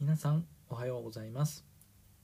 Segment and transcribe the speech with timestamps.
[0.00, 1.64] 皆さんおはようございます。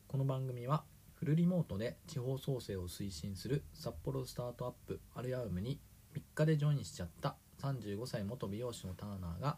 [0.06, 0.84] この番組は
[1.16, 5.80] フルリモートで地方創生を推進する札幌スタートアップアルヤウムに
[6.14, 9.56] 3日でジョインしちゃった35歳元美容師のターナーが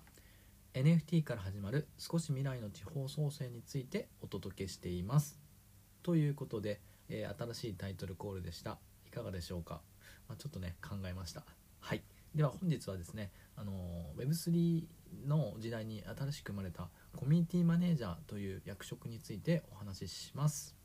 [0.73, 5.38] NFT から始まる少し未来の地方創生についてお届けしています。
[6.03, 6.80] ということで、
[7.10, 8.78] えー新しいタイトルコールでした。
[9.06, 9.83] いかがでしょうか、
[10.26, 11.44] まあ、ちょっとね考えました。
[11.80, 12.03] はい。
[12.35, 13.72] では本日はですねあの
[14.17, 14.85] Web3
[15.26, 20.77] の時代に新しく生まれたコミュニティマネージャーという役職についてお話しします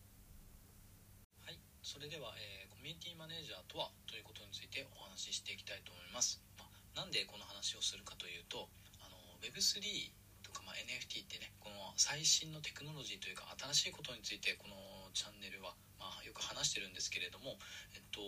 [1.46, 6.42] はい、それでは、えーコミュニティマネージャーとはということについてお話ししていきたいと思います。
[6.58, 8.66] まあなんでこの話をするかというと、
[8.98, 10.10] あの Web3
[10.42, 11.51] とか、まあ、NFT ってね、
[11.98, 14.76] 最新のテクノロジーというか新しいことについてこの
[15.14, 17.60] チャンネルは、まあ、よく話してるんですけれども、
[17.94, 18.22] えっと、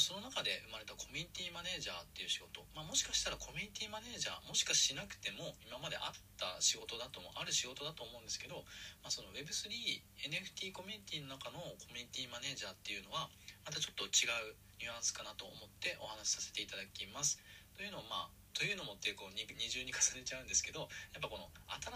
[0.00, 8.64] その中で生まれたコミュニティマネージャーっていう仕事、まあ、もしかしたらコミュニティマネージャーもしかしなくても今まであった仕事だともある仕事だと思うんですけど、
[9.04, 13.28] まあ、その Web3NFT コミュニティの中のコミュニティマネージャーっていうのは
[13.68, 17.38] またちょっと違うニュアンスかなと思ってお話しさせていただきます。
[17.76, 21.48] というのをまあというのもってこう二重に重ねちゃうんですけどやっぱこの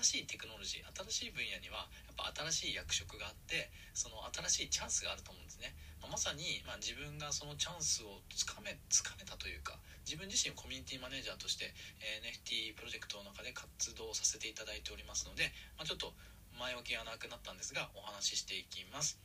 [0.03, 9.77] 新しいテクノロジー新しい分野にはやっぱ新しい役職があってその新しいチャンスがあると思うんですね、まあまさに、まあ、自分がそのチャンスをつかめつかめたというか
[10.07, 11.75] 自分自身コミュニティマネージャーとして、
[12.23, 16.15] NFT プロジェクトの中で活動させていただいておりますので、まあ、ちょっと
[16.55, 19.19] 前置きがなくなったんですがお話ししていきます。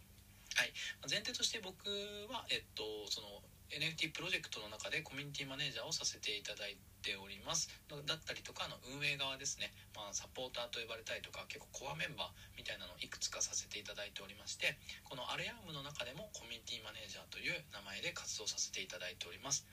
[0.57, 0.73] はい、
[1.07, 1.85] 前提として僕
[2.33, 3.29] は、えっと、その
[3.71, 7.71] NFT プロジェクトの中でコミュニティマネージャーをさせていただいております。
[7.87, 19.65] だったりとかの運営側ですね、まあ、サポーターと呼ばれたりとか結構コアメンバーみたいなのをいくつかさせていただいておりましてこのアレアームの中でもコミュニティマネージャーという名前で活動させていただいております。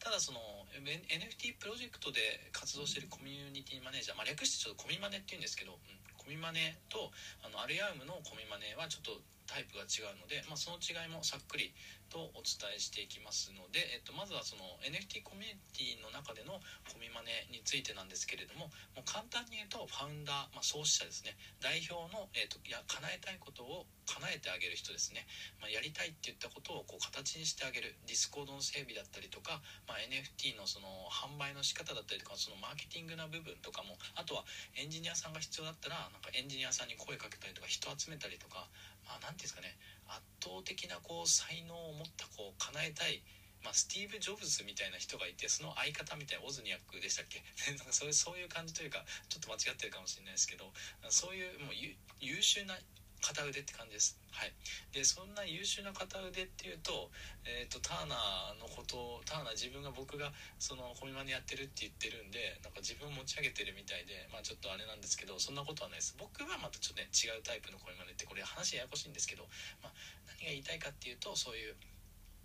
[0.00, 0.40] ただその
[0.80, 7.12] NFT プロジェクトで活動しているコミュニティマネージャー、まあ、略してちょっとコミマネっていうんですけど、うん、コミマネと
[7.44, 9.20] あのアレアームのコミマネはちょっと
[9.50, 11.74] タイプが違うので、まあ、その違いもさっくり
[12.06, 21.34] とお伝えしていきますので、えっと、まずはその NFT コミュニティの中でのコミマネについてなんですけれどももう簡単に言うとファウンダー、まあ、創始者ですね。
[21.62, 25.26] 代表の、えっと、や叶えたいことを叶えてあげる人ですね、
[25.62, 27.94] まあ、やりたいって言ったことをこう形にしてあげる。
[28.06, 34.42] ディスコードの整備だったりとか、まあ、NFT のその販売の仕方だったりとかそのマーケティングな部分とかもあとは
[34.74, 38.66] エンジニアさんが必要だったらなんかエンジニアさんに声かけたりとか人集めたりとか
[39.06, 43.22] まあ、なんていうんですかね圧倒的なこう才能を持ったこう叶えたい、
[43.62, 47.42] まあ、スティーブ・ジョブズみたいな人がいてその相方みたいなウォズニアックでしたっけ？
[47.78, 50.72] なんかそういうそういう感じというかちょっと間違ってるかもしれないですけど
[51.10, 51.74] そういうもう
[52.20, 52.78] 優秀な
[53.20, 54.18] 片腕って感じです。
[54.32, 54.52] はい、
[54.92, 57.10] でそんな優秀な片腕っていうと,、
[57.44, 69.44] えー、とターナーのことをターナー自分が僕がそのコミマネやってるって言ってるんでなんか自分を持ち上げてるみたいで、まあ、ちょっとあれなんですけどそんなことはないです僕はまたちょっとね違うタイプのコミマネってこれ話ややこしいんですけど、
[69.82, 69.92] まあ、
[70.26, 71.76] 何が言いたいかっていうとそういう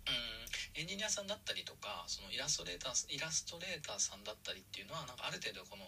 [0.06, 5.82] うんエンジニアさんだったりとかそのイラストレーターイラストレーターさんだったりっていうのはなんかある程度この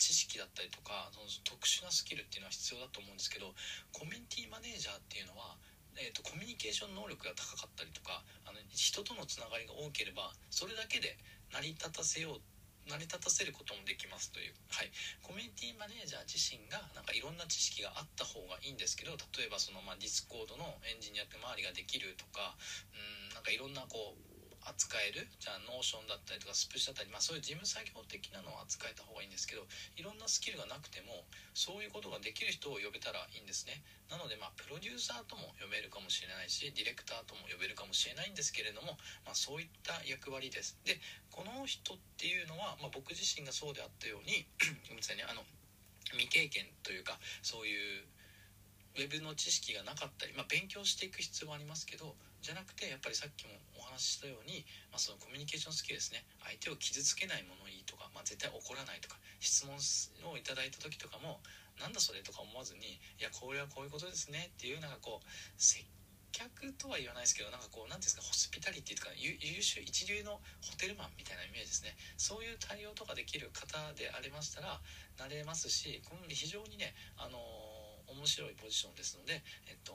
[0.00, 3.52] 知識だったりとかその特殊なスキルっていうのは必要だと思うんですけど
[3.92, 5.60] コミュニティマネージャーっていうのは、
[6.00, 11.20] えー、とコミュニケーション能力が高かったりとかあの人とのつながりが多ければそれだけで
[11.52, 12.42] 成り立たせよう
[12.88, 14.90] 成り立たせることもできますという、はい、
[15.22, 22.56] コミュニティマネージャー自身がなんかいろんな知識があった方がいいんですけど例えばその、まあ、 Discord のエンジニアって周りができるとか
[22.96, 22.98] う
[23.30, 24.29] んなんかいろんなこう
[24.68, 29.64] 扱えるじゃあ Notion だったりとかスプッシュだったり、まあ、そういう事務作業的なのを扱えた方がいいんですけど
[29.96, 31.24] いろんなスキルがなくても
[31.56, 33.80] そういうことができる人を呼べたらいいんですね。
[34.10, 40.76] なのでまあプロデューサーとも呼べるかもしれないしディレクターとも呼べるかもしれないんですけれども、まあ、そういった役割です。
[40.84, 40.98] で
[41.30, 44.44] この人っていうのは、まあ、僕自身がそうであったように
[44.90, 45.46] ごめんなさいねあの
[46.18, 48.04] 未経験というかそういう
[49.00, 52.12] ウェブの知識がなかったり、まあ、勉強していく必要はありますけど
[52.44, 56.24] じゃなくてやっぱりさっきもお話ししたように、まあ、そのコミュニケーションスキルですね。
[56.44, 59.76] 相手を傷つけないものいいとか、まあ、絶対怒らないとか質問
[60.28, 61.40] をいただいた時とかも
[61.80, 65.84] なんだそれとか思わずにいやこれはこういうことですねっていうなんかこう接
[66.32, 71.96] 客とは言わないですけどなんかこう何ていうんですかホスピタリティとか優秀一流のホテルマンみたいなイメージですね。
[72.16, 74.80] そういう対応とかできる方でありましたら
[75.18, 77.38] なれますし非常にねあの
[78.10, 79.92] 面白いポジションですのでえっと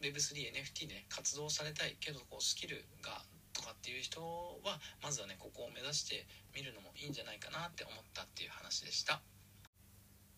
[0.00, 3.22] Web3NFT ね活動されたいけどこうスキルが
[3.52, 4.20] とかっていう人
[4.64, 9.20] はまずはねここを目指してみるのもいいんじゃないかなって思ったっていう話でした。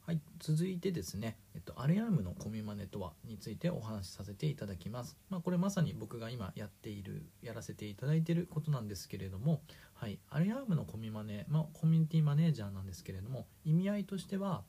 [0.06, 5.16] はい、続いてですね、えっと、アレアームのコミマネとはについてお話しさせていただきます。
[5.28, 9.62] まあ、これまさに僕が今やっている、やらせていただいていることなんですけれども、
[9.94, 14.64] はい、アレアームのコミマネ、まあ、コミュニティマネージャーなんですけれども、意味合いとしては、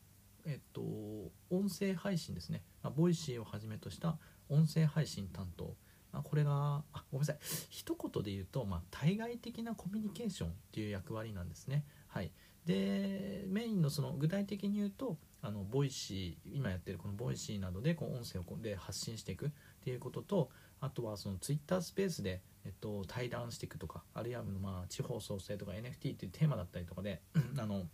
[0.46, 0.82] えっと、
[1.50, 4.18] 音声配信ですね、まあ、 Voicy をはじめとした
[4.50, 5.76] 音声配信担当、
[6.12, 7.38] まあ、これがあごめんなさい。
[7.70, 11.86] 一言で言うと、まあ、対外的なコミュニケーションっていう役割なんですね。
[12.08, 12.32] はい。
[12.66, 19.50] でメインのその具体的に言うとあの Voicy 今やってるこの Voicy などでこう音声をこで発信していくっ
[19.84, 20.50] ていうことと
[20.80, 27.22] あとはそのツイッタースペースで、えっと、対談していくとかあるいはまあ地方創生とか NFT っていうテーマだったりとかで
[27.58, 27.88] あの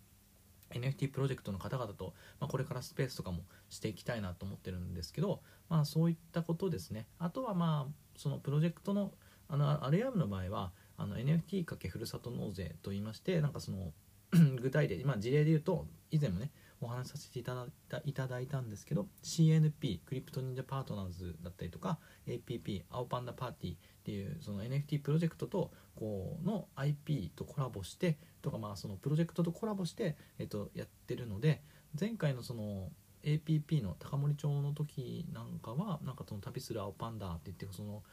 [0.72, 7.08] NFT プロジェクトの方々と、まあ、これからスペースとかもしていきたいなと思ってるんですけど、まあ、そういったことですね。
[7.20, 9.14] あとはまあそのプロジェクトの
[9.50, 13.94] あのアレアムの場合はあの NFT× ふるさと納税といいましてなんかその
[14.62, 21.98] 具体例、まあ、事例で言うと以前もねお話しさせていただいたいただいたんですけど CNP クリプト忍者パートナーズだったりとか
[22.28, 31.62] APP 青パンダパーティーっていうその NFT プロジェクトとこうの IP とコラボしてとかまあそのプロジェクトとコラボして、えっと、やってるので
[32.00, 32.92] 前回のその
[33.24, 38.04] APP の高森町の時なんかはなんかその旅する青パンダって言ってその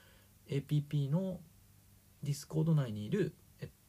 [0.49, 1.41] APP の
[2.23, 3.35] Discord 内にいる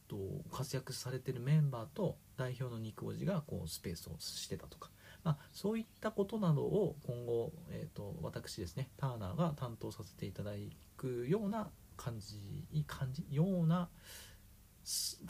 [0.08, 0.16] と
[0.52, 4.90] 活躍されてるメンバーと代表の肉おじがこうスペースをしてたとか、
[5.24, 10.52] まあ、そういったことなどを今後、えーと、私ですねターナーが担当させていただ
[10.96, 13.88] くような感じ感じような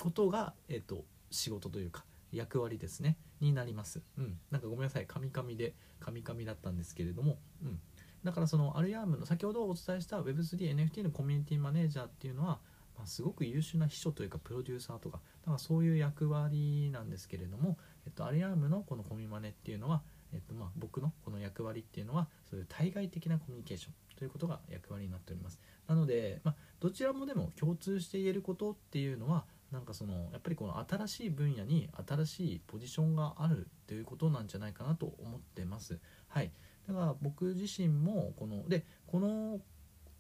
[0.00, 4.02] ことが、えーと、仕事というか役割ですねになります。
[4.18, 7.78] うん、なんかごめんなさいカミカミでカミカミだったんですけれども、うん、
[8.24, 12.58] だからそのアルヤームの先ほどお伝えした Web3NFT のコミュニティマネージャーっていうのは
[12.96, 17.76] まあ、すごく優秀な秘書というかプロデューサーとかだからそういう役割なんですけれども、
[18.06, 20.02] えっと、アリアームのこのコミマネっていうのは、
[20.32, 25.60] えっとまあ、僕のこの役割っていうのはそういう対外的なコミュニケーションということが役割になっております。
[25.86, 35.98] なので、まあ、どちらもでも共通して言えることっていうのはなんかそのやっぱりこの新しい分野に新しいポジションがあるということなんじゃないかなと思ってます。
[36.28, 36.50] はい。
[36.88, 39.60] だから僕自身もこのでこの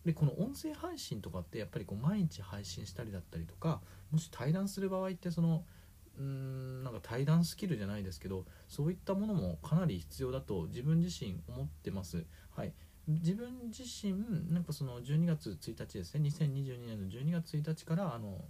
[0.06, 3.80] でこの音声配信とかってやっぱりこう毎日配信したりだったりとか
[4.12, 5.64] もし対談する場合ってその
[6.16, 12.24] うーんなんか対談スキルじゃないですけどそういったものもかなり必要だと自分自身思ってます。
[12.50, 12.72] はい
[13.08, 18.44] 自分自身なんかその12月1日ですね2022年の12月1日からあの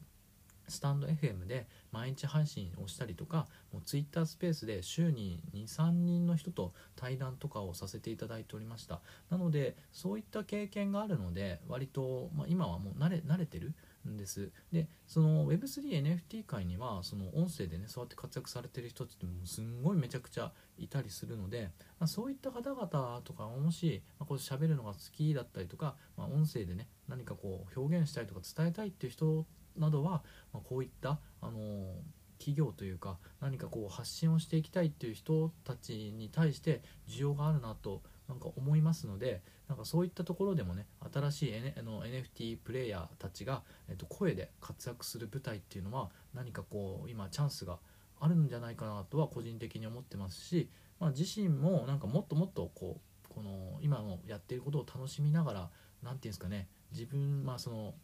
[0.68, 9.00] スタンド FM で毎日配信をしたりとかもう Twitter スペースで週に23人の人と対談とかをさせていただいておりました。
[9.30, 13.74] なのでそういった経験があるので割と、まあ、今はもう慣れ慣れてる
[14.08, 14.50] んです。
[14.72, 29.46] でその Web3NFT 界にはその音声でねそうやって活躍されてる人ってもうすんごいめちゃくちゃいたりするので、まあ、そういった方々とかもし、まあ、こう喋るのが好きだったりとか、まあ、音声でね何かこう表現したいとか伝えたいっていう人
[29.78, 31.94] などは、まあ、こういった、あの
[32.38, 47.78] 企業というか何かこう発信をしていきたいっていう人たちに対して需要があるなとなんか思いますのでなんかそういったところでもね新しい、N、あの NFT プレイヤーたちが、えっと、声で活躍する舞台っていうのは何かこう今チャンスが
[48.20, 50.68] あるんじゃないかなとは個人的に思ってますし、
[51.00, 55.70] まあ、自身もなんかもっともっとこうこの今のやっていることを楽しみながら何て
[56.02, 57.94] 言うんですかね自分まあその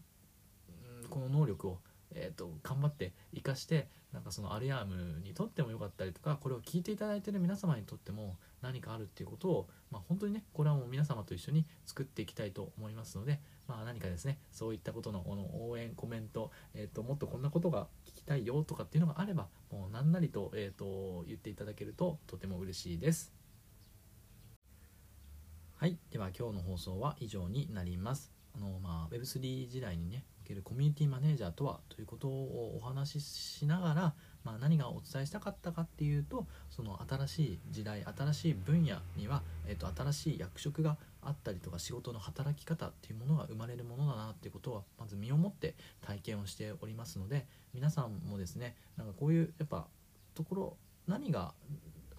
[1.12, 1.79] この能力を、
[2.14, 23.33] えーと、頑張って生かしてなんかそのアルアームにとってもよかったりとかこれを聞いていただいてる皆様にとっても何かあるっていうことを、まあ、本当にねこれはもう皆様と一緒に作っていきたいと思いますので、まあ、何かですねそういったことのこの応援コメント、えーと、もっとこんなことが聞きたいよとかっていうのがあればもう何なりと,、えーと言っていただけるととても嬉しいです。
[25.76, 28.33] はい、では今日の放送は以上になります。
[28.54, 49.87] あのまあ、Web3 時代にねけるコミュニティマネージャーとはということをお話ししながら、まあ、何がお伝えしたかったかっていうとその新しい時代新しい分野には、えっと、新しい役職があったりとか仕事の働き方っていうものが生まれるものだなっていうことはまず身をもって体験をしておりますので皆さんもですねなんかこういうやっぱ
[50.35, 51.54] ところ何が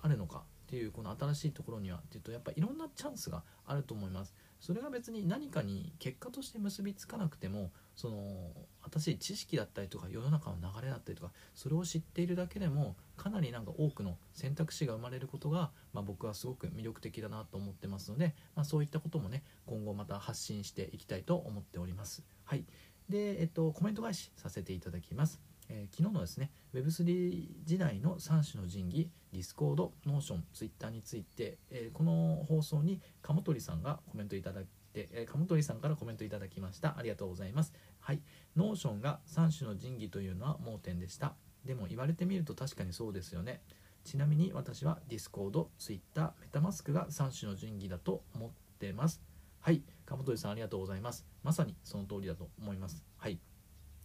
[0.02, 4.34] あるのかっていうこの新しいところにはっていうとやっぱいろんなチャンスがあると思います。
[4.60, 8.52] それが別に何かに結果として結びつかなくてもその
[8.92, 22.24] 新しい知識だったりとか世の中の流れだったりとかそれを知っているだけでもかなりなんか多くの選択肢が生まれることが、まあ、僕はすごく魅力的だなと思ってますので、まあ、そういったこともね今後また発信していきたいと思っております。
[22.46, 22.66] はい
[23.10, 25.42] で、えっと、コメント返しさせていただきます。
[25.70, 36.96] えー、昨日のですね Web3 時代の3種の神器 Discord、Notion、Twitter について、えー、この放送に鴨鳥さんがコメントいただいて、えー、鴨鳥さんからコメントいただきました。
[36.98, 37.74] ありがとうございます。
[38.00, 38.22] はい。
[38.56, 41.34] Notion が3種の神器というのは盲点でした。
[41.66, 43.62] でも言われてみると確かにそうですよね。
[44.04, 49.22] ちなみに私は Discord、Twitter、MetaMask が3種の神器だと思ってます。
[49.60, 49.82] はい。
[50.06, 51.26] 鴨鳥さんありがとうございます。
[51.42, 53.04] まさにその通りだと思います。
[53.18, 53.40] はい。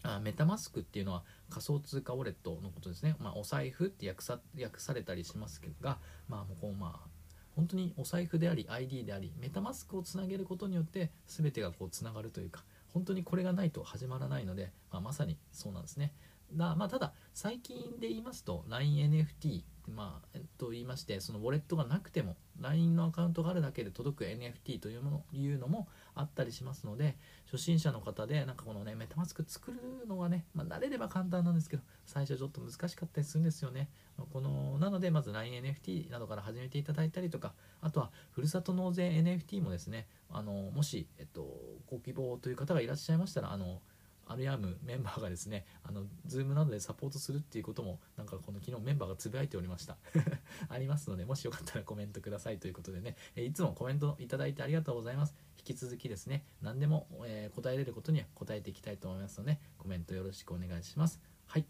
[0.03, 7.09] あメタマスクっていうのは仮想通貨ウォレットのことですね、まあ、お財布って訳さ訳されたりしますけどが、まあ、もうこうまあ
[7.59, 12.63] 本当にお財布であり ID でありメタマスクをつなげることによって全てがこうつながるというか
[12.95, 16.13] 本当にこれがないと始まらないので、まあ、まさにそうなんですね。
[16.55, 19.65] だまあ、ただ最近で言いますと LINENFT
[19.95, 27.17] まあ、えっと言いましてそのウォレットがなくても LINE のアカウントがあるだけで届く NFT というものいうのもあったりしますので
[27.51, 33.89] 初心者の方でなんかこのねメタマスク作るのはね、まあ、慣れれば簡単なんですけど最初ちょっと難しかったりするんですよね。
[34.33, 41.47] このなのでまず LINENFT などから始めていただいたりとかあとはふるさと納税 NFT もですねあのもし、えっと、
[41.87, 43.81] ご希望という方がいらっしゃいましたらあの
[44.29, 49.97] アルヤームメンバーがですねあの Zoom などでサポートするっていうこともなんかこの昨日メンバーがつぶやいておりました。
[50.69, 53.17] ありますのでもしよかったらコメントくださいということでね。
[53.37, 55.35] いつもコメントいただいてありがとうございます。
[55.59, 61.38] 引き続きですね何でも、えー、答えれることには答えていきたいと思いますのでコメントよろしくお願いします。
[61.49, 61.65] はい。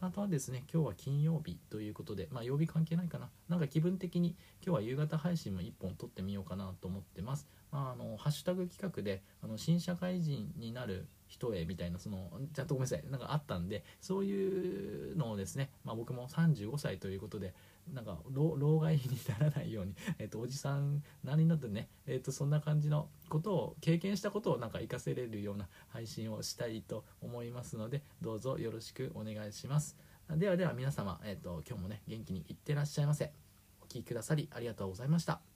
[0.00, 3.30] あとはですね、今日は金曜日ということで、まあ曜日関係ないかな。
[3.48, 7.48] なんか気分的に今日は夕方配信も1本撮ってみようかなと思ってます。
[7.72, 15.13] まあ、あの、ハッシュタグ企画で、あの、新社会人になる人へみたいな、その、ちゃんとごめんなさい、なんかあったんで、そういう
[15.44, 17.54] ですね、まあ僕も35歳ということで、
[17.92, 29.96] なんか老害にならないように、 えっと、おじさんなりになってね、えっと、そんな感じのことを経験したことをなんか活かせれるような配信をしたいと思いますのでどうぞよろしくお願いします。
[30.30, 33.32] ではでは皆様、えっと、今日もね元気にいってらっしゃいませ。
[33.82, 35.53] お聴きくださりありがとうございました。